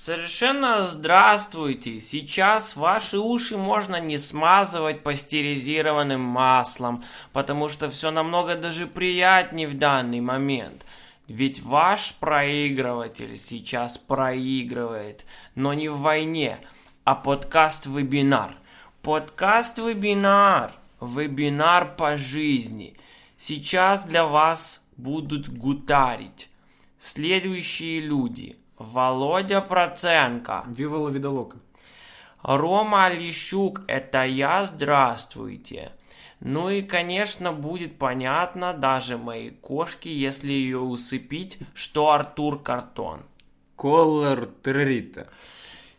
[0.00, 2.00] Совершенно здравствуйте!
[2.00, 9.76] Сейчас ваши уши можно не смазывать пастеризированным маслом, потому что все намного даже приятнее в
[9.76, 10.86] данный момент.
[11.26, 15.26] Ведь ваш проигрыватель сейчас проигрывает,
[15.56, 16.58] но не в войне,
[17.02, 18.54] а подкаст-вебинар.
[19.02, 20.70] Подкаст-вебинар.
[21.00, 22.96] Вебинар по жизни.
[23.36, 26.50] Сейчас для вас будут гутарить
[26.98, 30.64] следующие люди– Володя Проценко.
[30.68, 31.58] Вивала Видолока.
[32.42, 35.92] Рома Лещук, это я, здравствуйте.
[36.40, 43.22] Ну и, конечно, будет понятно даже моей кошке, если ее усыпить, что Артур Картон.
[43.76, 45.28] Колор Террорита.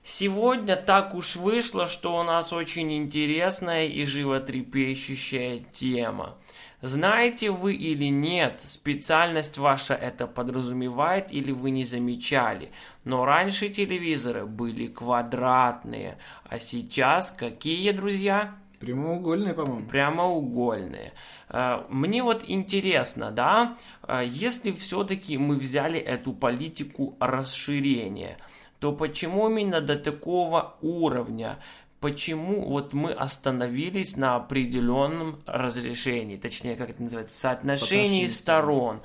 [0.09, 6.35] Сегодня так уж вышло, что у нас очень интересная и животрепещущая тема.
[6.81, 12.71] Знаете вы или нет, специальность ваша это подразумевает или вы не замечали,
[13.03, 18.55] но раньше телевизоры были квадратные, а сейчас какие, друзья?
[18.79, 19.87] Прямоугольные, по-моему.
[19.87, 21.13] Прямоугольные.
[21.49, 28.37] Э, мне вот интересно, да, э, если все-таки мы взяли эту политику расширения,
[28.79, 31.57] то почему именно до такого уровня?
[31.99, 39.01] почему вот мы остановились на определенном разрешении, точнее, как это называется, соотношении сторон.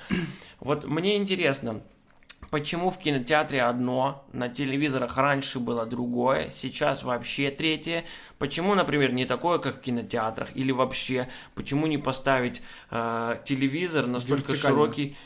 [0.61, 1.81] Вот мне интересно,
[2.51, 8.05] почему в кинотеатре одно, на телевизорах раньше было другое, сейчас вообще третье.
[8.39, 14.57] Почему, например, не такое, как в кинотеатрах, или вообще, почему не поставить э, телевизор настолько
[14.57, 15.17] широкий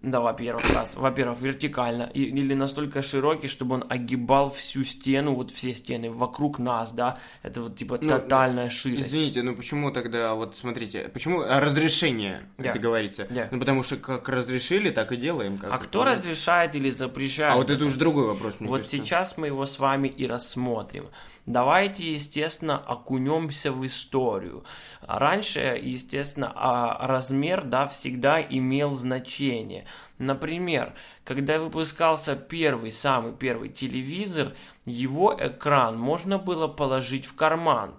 [0.00, 0.94] да, во-первых, раз.
[0.96, 2.10] Во-первых, вертикально.
[2.14, 7.18] И, или настолько широкий, чтобы он огибал всю стену, вот все стены вокруг нас, да.
[7.42, 9.08] Это вот типа ну, тотальная ширость.
[9.08, 12.70] Извините, ну почему тогда, вот смотрите, почему разрешение, yeah.
[12.70, 13.24] это говорится?
[13.24, 13.48] Yeah.
[13.50, 15.58] Ну потому что как разрешили, так и делаем.
[15.58, 17.54] Как а кто разрешает или запрещает?
[17.54, 18.96] А вот это уже другой вопрос, Вот кажется.
[18.96, 21.04] сейчас мы его с вами и рассмотрим.
[21.46, 24.64] Давайте, естественно, окунемся в историю.
[25.00, 29.81] Раньше, естественно, а, размер да, всегда имел значение.
[30.18, 30.94] Например,
[31.24, 34.54] когда выпускался первый, самый первый телевизор,
[34.84, 37.94] его экран можно было положить в карман.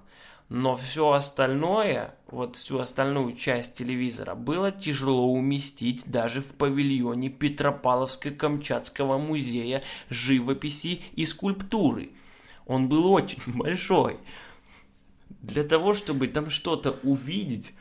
[0.49, 9.17] Но все остальное, вот всю остальную часть телевизора было тяжело уместить даже в павильоне Петропавловско-Камчатского
[9.17, 12.11] музея живописи и скульптуры–
[12.65, 14.17] он был очень большой.
[15.41, 17.73] Для того, чтобы там что-то увидеть,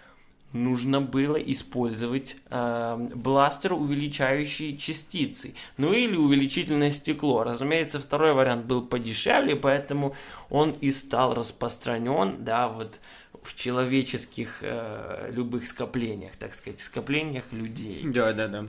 [0.52, 5.54] нужно было использовать э, бластер, увеличающий частицы.
[5.76, 7.44] Ну или увеличительное стекло.
[7.44, 10.14] Разумеется, второй вариант был подешевле, поэтому
[10.50, 13.00] он и стал распространен, да, вот
[13.42, 18.02] в человеческих э, любых скоплениях, так сказать, скоплениях людей.
[18.04, 18.66] Да, да, да.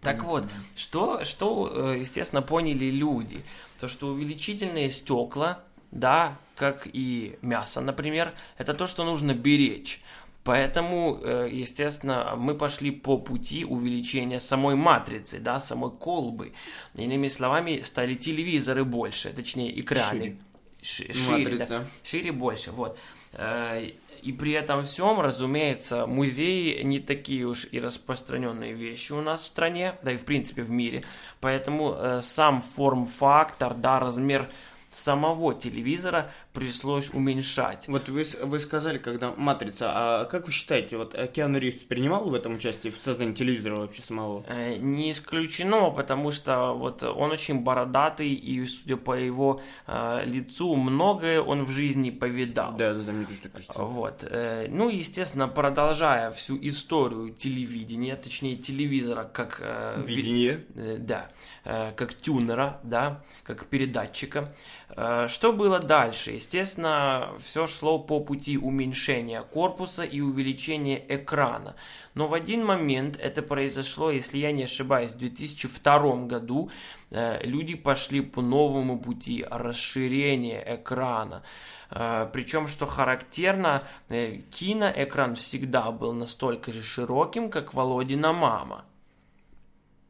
[0.00, 0.44] Так вот,
[0.76, 3.42] что, что, э, естественно, поняли люди?
[3.80, 5.60] То, что увеличительные стекла,
[5.90, 10.00] да, как и мясо, например, это то, что нужно беречь.
[10.48, 16.54] Поэтому, э, естественно, мы пошли по пути увеличения самой матрицы, да, самой колбы.
[16.94, 20.38] Иными словами, стали телевизоры больше, точнее, экраны.
[20.80, 22.98] Шире, шире, да, шире больше, вот.
[23.34, 23.90] Э,
[24.22, 29.46] и при этом всем, разумеется, музеи не такие уж и распространенные вещи у нас в
[29.46, 31.04] стране, да и в принципе в мире.
[31.40, 34.48] Поэтому э, сам форм-фактор, да, размер
[34.90, 37.88] самого телевизора пришлось уменьшать.
[37.88, 42.34] Вот вы, вы сказали, когда «Матрица», а как вы считаете, вот Киану Ривз принимал в
[42.34, 44.44] этом участие, в создании телевизора вообще самого?
[44.48, 50.74] Э, не исключено, потому что вот он очень бородатый, и, судя по его э, лицу,
[50.74, 52.72] многое он в жизни повидал.
[52.76, 53.82] Да, да, да, мне тоже так кажется.
[53.82, 54.26] Вот.
[54.28, 59.60] Э, ну, естественно, продолжая всю историю телевидения, точнее, телевизора как...
[59.62, 60.64] Э, Видение?
[60.74, 61.28] Э, да,
[61.64, 64.52] э, как тюнера, да, как передатчика,
[64.87, 64.87] Э,
[65.28, 66.32] что было дальше?
[66.32, 71.76] Естественно, все шло по пути уменьшения корпуса и увеличения экрана.
[72.14, 76.70] Но в один момент это произошло, если я не ошибаюсь, в 2002 году
[77.10, 81.42] э, люди пошли по новому пути расширения экрана.
[81.90, 88.84] Э, Причем, что характерно, киноэкран всегда был настолько же широким, как Володина мама.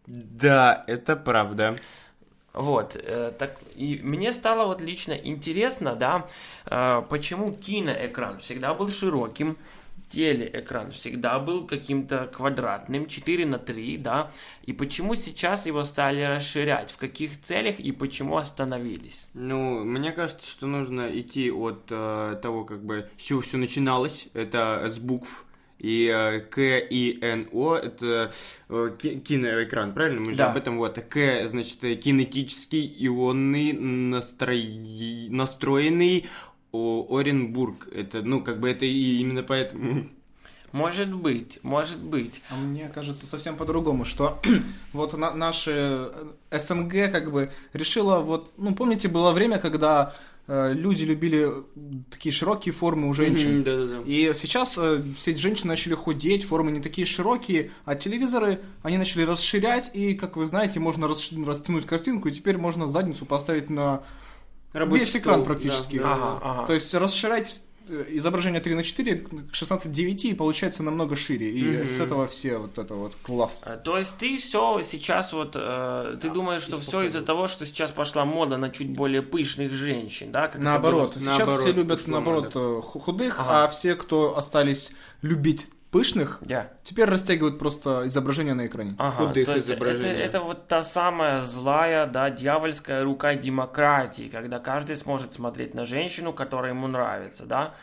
[0.07, 1.77] Да, это правда.
[2.55, 6.27] Вот, э, так, и мне стало вот лично интересно, да,
[6.67, 9.57] э, почему киноэкран всегда был широким,
[10.09, 14.31] телеэкран всегда был каким-то квадратным, 4 на 3, да,
[14.65, 19.29] и почему сейчас его стали расширять, в каких целях и почему остановились?
[19.35, 24.89] Ну, мне кажется, что нужно идти от э, того, как бы, чего все начиналось, это
[24.91, 25.45] с букв,
[25.79, 28.33] И э, К и Н О это
[28.69, 30.21] э, киноэкран, правильно?
[30.21, 30.51] Мы же да.
[30.51, 30.99] об этом вот.
[30.99, 35.29] К значит кинетический ионный настрой...
[35.31, 36.27] настроенный
[36.73, 37.89] Оренбург.
[37.93, 40.09] Это, ну, как бы это и именно поэтому
[40.73, 42.43] может быть, может быть.
[42.51, 44.39] А мне кажется совсем по-другому, что
[44.93, 45.73] вот на, наши
[46.51, 51.47] э, СНГ как бы решила вот, ну помните, было время, когда э, люди любили
[52.11, 53.63] такие широкие формы у женщин.
[53.63, 54.07] Mm-hmm.
[54.07, 58.97] И сейчас э, все эти женщины начали худеть, формы не такие широкие, а телевизоры они
[58.97, 63.69] начали расширять, и, как вы знаете, можно рас, растянуть картинку, и теперь можно задницу поставить
[63.69, 64.03] на
[64.73, 65.99] Рабочий весь экран практически.
[65.99, 66.67] Да, да, ага, ага.
[66.67, 69.17] То есть расширять Э, изображение 3 на 4
[69.51, 71.51] к 16 и получается намного шире.
[71.51, 71.97] И mm-hmm.
[71.97, 73.63] с этого все вот это вот класс.
[73.67, 77.47] А, то есть ты все сейчас вот, э, ты да, думаешь, что все из-за того,
[77.47, 80.49] что сейчас пошла мода на чуть более пышных женщин, да?
[80.49, 82.79] Как наоборот, сейчас наоборот, все любят наоборот мода.
[82.79, 83.65] Э, худых, ага.
[83.65, 84.93] а все, кто остались
[85.23, 86.69] любить пышных, yeah.
[86.83, 88.95] теперь растягивают просто изображение на экране.
[88.99, 94.59] Ага, Худых то есть это, это вот та самая злая, да, дьявольская рука демократии, когда
[94.59, 97.75] каждый сможет смотреть на женщину, которая ему нравится, да.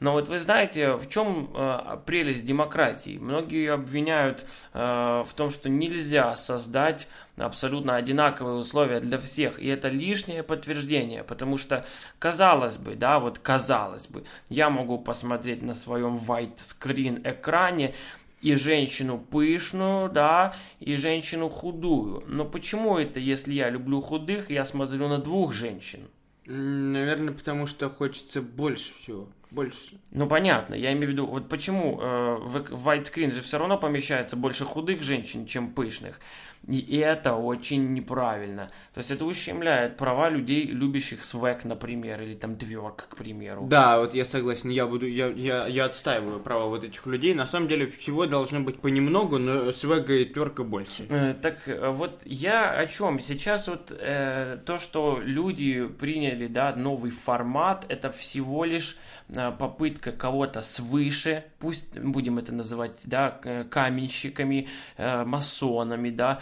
[0.00, 3.18] Но вот вы знаете, в чем э, прелесть демократии?
[3.18, 7.08] Многие обвиняют э, в том, что нельзя создать
[7.40, 9.58] абсолютно одинаковые условия для всех.
[9.58, 11.86] И это лишнее подтверждение, потому что,
[12.18, 17.94] казалось бы, да, вот казалось бы, я могу посмотреть на своем white-screen экране
[18.40, 22.22] и женщину пышную, да, и женщину худую.
[22.26, 26.08] Но почему это, если я люблю худых, я смотрю на двух женщин?
[26.46, 29.98] Наверное, потому что хочется больше всего больше.
[30.10, 33.78] Ну понятно, я имею в виду, вот почему э, в, в widescreen же все равно
[33.78, 36.20] помещается больше худых женщин, чем пышных.
[36.68, 38.70] И это очень неправильно.
[38.92, 43.66] То есть это ущемляет права людей, любящих свек, например, или там тверк, к примеру.
[43.68, 47.32] Да, вот я согласен, я буду, я, я, я отстаиваю права вот этих людей.
[47.32, 51.06] На самом деле всего должно быть понемногу, но свега и тверка больше.
[51.08, 53.18] Э, так э, вот я о чем?
[53.18, 58.98] Сейчас вот э, то, что люди приняли, да, новый формат, это всего лишь
[59.30, 63.30] э, попытка кого-то свыше, пусть будем это называть, да,
[63.70, 64.68] каменщиками,
[64.98, 66.40] э, масонами, да,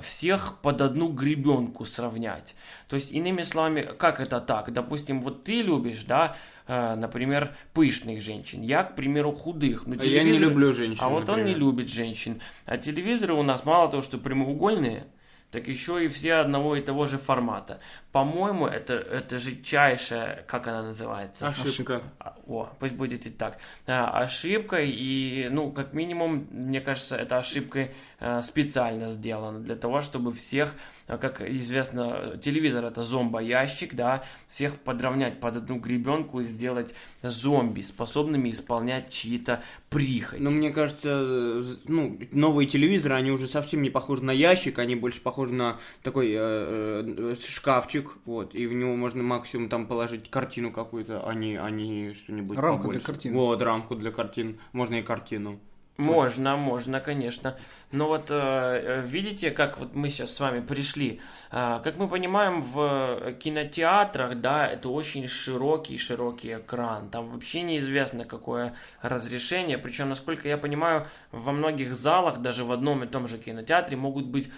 [0.00, 2.54] всех под одну гребенку сравнять.
[2.88, 4.72] То есть, иными словами, как это так?
[4.72, 8.62] Допустим, вот ты любишь, да, э, например, пышных женщин.
[8.62, 9.86] Я, к примеру, худых.
[9.86, 10.26] Но телевизор...
[10.26, 10.98] Я не люблю женщин.
[11.00, 11.40] А вот например.
[11.40, 12.40] он не любит женщин.
[12.66, 15.06] А телевизоры у нас мало того, что прямоугольные,
[15.50, 17.80] так еще и все одного и того же формата.
[18.12, 21.46] По-моему, это, это жидчайшая, как она называется?
[21.46, 22.02] Ошибка.
[22.48, 23.58] О, пусть будет и так.
[23.86, 30.32] Ошибка, и, ну, как минимум, мне кажется, это ошибкой а, специально сделана для того, чтобы
[30.32, 30.74] всех,
[31.06, 37.82] а, как известно, телевизор это зомбоящик, да, всех подровнять под одну гребенку и сделать зомби,
[37.82, 40.40] способными исполнять чьи-то прихоть.
[40.40, 45.20] Ну, мне кажется, ну, новые телевизоры, они уже совсем не похожи на ящик, они больше
[45.20, 50.30] похожи на такой э, э, шкафчик, ящик, вот, и в него можно максимум там положить
[50.30, 53.00] картину какую-то, а не, а не что-нибудь Рамку побольше.
[53.00, 53.36] для картины.
[53.36, 54.58] Вот, рамку для картин.
[54.72, 55.60] Можно и картину.
[55.96, 57.58] Можно, можно, конечно.
[57.92, 61.20] Но вот э, э, видите, как вот мы сейчас с вами пришли.
[61.50, 67.10] Э, как мы понимаем, в кинотеатрах, да, это очень широкий, широкий экран.
[67.10, 69.76] Там вообще неизвестно, какое разрешение.
[69.76, 74.24] Причем, насколько я понимаю, во многих залах, даже в одном и том же кинотеатре, могут
[74.24, 74.50] быть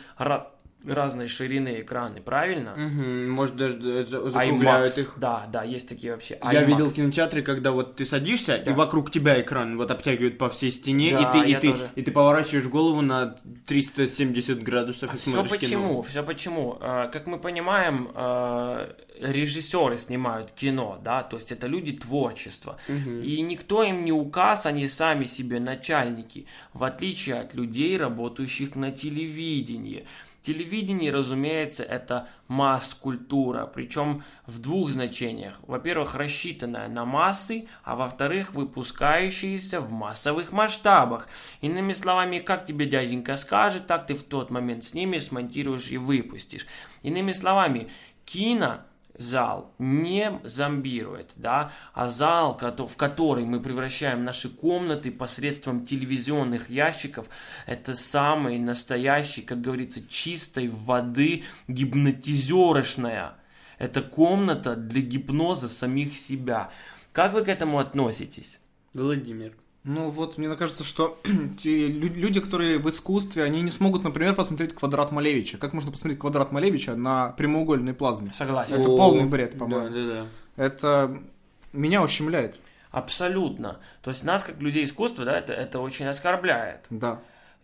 [0.87, 2.73] разной ширины экраны, правильно?
[2.73, 5.15] Угу, может даже закругляют их.
[5.17, 6.35] Да, да, есть такие вообще.
[6.35, 6.53] IMAX.
[6.53, 8.71] Я видел кинотеатры, когда вот ты садишься да.
[8.71, 11.91] и вокруг тебя экран вот обтягивают по всей стене, да, и ты и ты тоже.
[11.95, 13.37] и ты поворачиваешь голову на
[13.67, 15.89] 370 градусов а и все почему?
[15.89, 16.03] Кино.
[16.03, 16.79] Все почему?
[16.81, 23.21] А, как мы понимаем, а, режиссеры снимают кино, да, то есть это люди творчества, угу.
[23.21, 28.91] и никто им не указ, они сами себе начальники, в отличие от людей, работающих на
[28.91, 30.07] телевидении.
[30.43, 35.61] Телевидение, разумеется, это масс-культура, причем в двух значениях.
[35.63, 41.29] Во-первых, рассчитанная на массы, а во-вторых, выпускающаяся в массовых масштабах.
[41.61, 46.67] Иными словами, как тебе дяденька скажет, так ты в тот момент снимешь, смонтируешь и выпустишь.
[47.03, 47.89] Иными словами,
[48.25, 48.81] кино
[49.15, 57.29] зал не зомбирует, да, а зал, в который мы превращаем наши комнаты посредством телевизионных ящиков,
[57.67, 63.35] это самый настоящий, как говорится, чистой воды гипнотизерочная.
[63.79, 66.71] Это комната для гипноза самих себя.
[67.13, 68.61] Как вы к этому относитесь?
[68.95, 69.57] Владимир.
[69.85, 71.21] Ну вот, мне кажется, что
[71.59, 75.59] те люди, которые в искусстве, они не смогут, например, посмотреть квадрат Малевича.
[75.59, 78.33] Как можно посмотреть квадрат Малевича на прямоугольной плазме?
[78.33, 78.81] Согласен.
[78.81, 79.89] Это О, полный бред, по-моему.
[79.89, 80.65] Да, да, да.
[80.65, 81.23] Это
[81.73, 82.57] меня ущемляет.
[82.93, 83.79] Абсолютно.
[84.03, 86.85] То есть нас, как людей искусства, да, это, это очень оскорбляет.
[86.91, 87.21] Да.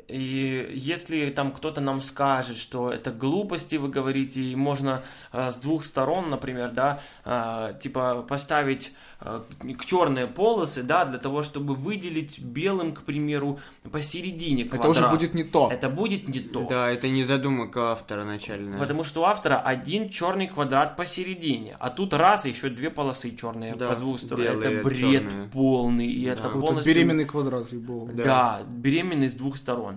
[0.08, 5.02] И если там кто-то нам скажет, что это глупости вы говорите, и можно
[5.32, 9.40] э, с двух сторон, например, да, э, типа поставить э,
[9.84, 13.58] черные полосы, да, для того, чтобы выделить белым, к примеру,
[13.92, 14.96] посередине квадрат.
[14.96, 15.68] Это уже будет не то.
[15.70, 16.66] Это будет не то.
[16.66, 18.78] Да, это не задумка автора начальная.
[18.78, 23.74] Потому что у автора один черный квадрат посередине, а тут раз еще две полосы черные
[23.74, 24.54] Да, по двух сторонам.
[24.54, 25.48] белые, Это бред черные.
[25.48, 28.24] полный, и это Какой-то полностью беременный квадрат, да.
[28.24, 28.60] Да.
[28.66, 29.87] беременный с двух сторон.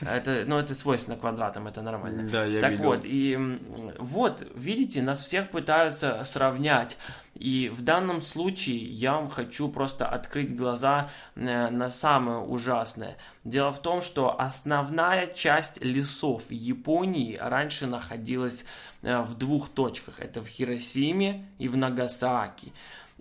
[0.00, 2.28] Это, ну, это свойственно квадратам, это нормально.
[2.30, 2.84] Да, я так видел.
[2.84, 3.58] вот, и
[3.98, 6.96] вот, видите, нас всех пытаются сравнять.
[7.34, 13.16] И в данном случае я вам хочу просто открыть глаза э, на самое ужасное.
[13.44, 18.64] Дело в том, что основная часть лесов Японии раньше находилась
[19.02, 20.20] э, в двух точках.
[20.20, 22.72] Это в Хиросиме и в Нагасаки.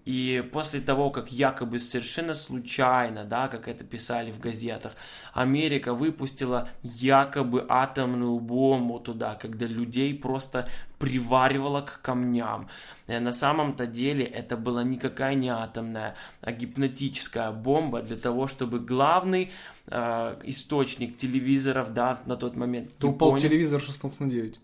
[0.10, 4.94] И после того, как якобы совершенно случайно, да, как это писали в газетах,
[5.34, 12.70] Америка выпустила якобы атомную бомбу туда, когда людей просто приваривала к камням.
[13.06, 18.80] Э, На самом-то деле это была никакая не атомная, а гипнотическая бомба для того, чтобы
[18.80, 19.52] главный
[19.86, 22.98] э, источник телевизоров, да, на тот момент...
[22.98, 24.60] То упал телевизор 16 на 9.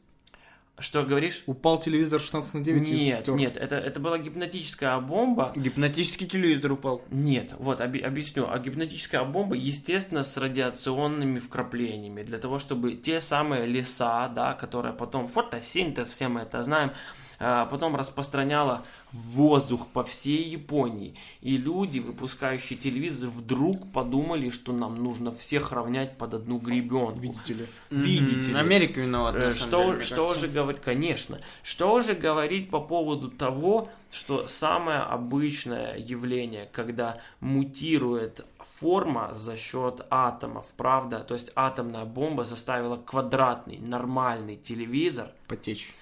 [0.77, 1.44] Что говоришь?
[1.46, 3.38] Упал телевизор 16 на 9 и Нет, стёр.
[3.38, 7.01] нет, это, это была гипнотическая бомба, Гипнотический телевизор упал.
[7.12, 8.48] Нет, вот оби- объясню.
[8.51, 14.94] А гипнотическая бомба, естественно, с радиационными вкраплениями, для того, чтобы те самые леса, да, которые
[14.94, 16.91] потом фотосинтез, все мы это знаем,
[17.38, 21.15] потом распространяла воздух по всей Японии.
[21.42, 27.20] И люди, выпускающие телевизор, вдруг подумали, что нам нужно всех равнять под одну гребенку.
[27.20, 27.65] Видите ли.
[27.89, 28.58] Видите ли?
[28.58, 29.50] Америка виновата.
[29.50, 35.00] Э, Что, деле, что же говорить, конечно, что же говорить по поводу того, что самое
[35.00, 43.77] обычное явление, когда мутирует форма за счет атомов, правда, то есть атомная бомба заставила квадратный
[43.77, 45.94] нормальный телевизор Потечь.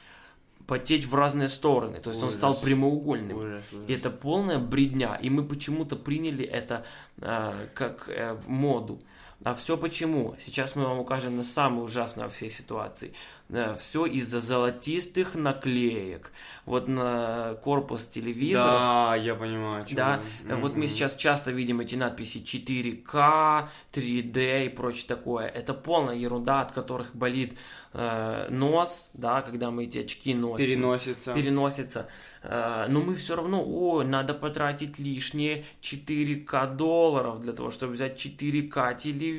[0.67, 2.37] Потеть в разные стороны, то есть он Ужас.
[2.37, 3.37] стал прямоугольным.
[3.37, 3.85] Ужас, ужас.
[3.89, 6.85] Это полная бредня, и мы почему-то приняли это
[7.17, 9.01] э, как э, в моду.
[9.43, 10.35] А все почему?
[10.39, 13.13] Сейчас мы вам укажем на самое ужасное во всей ситуации.
[13.77, 16.31] все из-за золотистых наклеек.
[16.65, 18.63] Вот на корпус телевизора.
[18.63, 19.85] Да, я понимаю.
[19.91, 20.55] Да, вы.
[20.55, 25.47] вот мы сейчас часто видим эти надписи 4К, 3D и прочее такое.
[25.47, 27.57] Это полная ерунда, от которых болит
[27.93, 31.33] э, нос, да, когда мы эти очки носим переносится.
[31.33, 32.07] переносится.
[32.43, 38.25] Э, Но мы все равно, ой, надо потратить лишние 4К долларов для того, чтобы взять
[38.25, 39.32] 4К телевизор.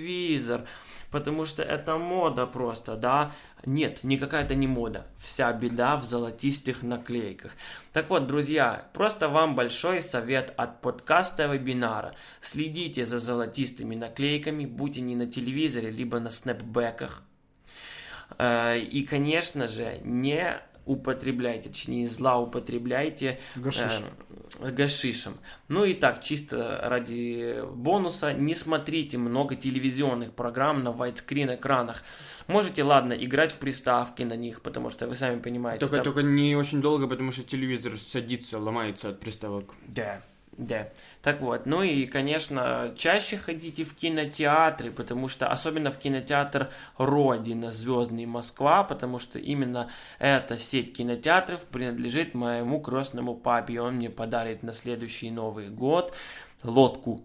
[1.10, 3.32] Потому что это мода просто, да?
[3.64, 5.06] Нет, никакая это не мода.
[5.16, 7.52] Вся беда в золотистых наклейках.
[7.92, 12.14] Так вот, друзья, просто вам большой совет от подкаста вебинара.
[12.40, 17.22] Следите за золотистыми наклейками, будь они на телевизоре, либо на снэпбэках.
[18.38, 24.02] Э, И, конечно же, не употребляйте, точнее, злоупотребляйте Гашиш.
[24.60, 25.34] э, гашишем.
[25.68, 32.02] Ну и так, чисто ради бонуса, не смотрите много телевизионных программ на widescreen экранах.
[32.46, 35.80] Можете, ладно, играть в приставки на них, потому что вы сами понимаете.
[35.80, 39.74] Только, там- только не очень долго, потому что телевизор садится, ломается от приставок.
[39.88, 40.22] Да,
[40.56, 40.88] да.
[41.22, 47.70] Так вот, ну и, конечно, чаще ходите в кинотеатры, потому что, особенно в кинотеатр Родина,
[47.72, 54.10] Звездный Москва, потому что именно эта сеть кинотеатров принадлежит моему крестному папе, и он мне
[54.10, 56.14] подарит на следующий Новый год
[56.62, 57.24] лодку.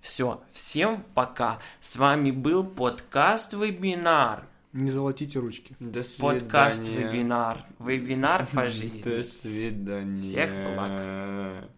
[0.00, 1.58] Все, всем пока.
[1.80, 4.44] С вами был подкаст-вебинар.
[4.72, 5.74] Не золотите ручки.
[5.80, 6.40] До свидания.
[6.40, 7.66] Подкаст-вебинар.
[7.78, 9.02] Вебинар по жизни.
[9.02, 10.16] До свидания.
[10.16, 11.70] Всех благ.